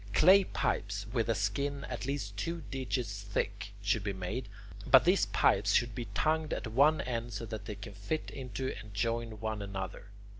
[0.15, 4.49] Clay pipes with a skin at least two digits thick should be made,
[4.89, 8.75] but these pipes should be tongued at one end so that they can fit into
[8.79, 10.05] and join one another.